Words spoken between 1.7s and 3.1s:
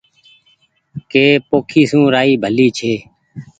سون رآئي ڀلي ڇي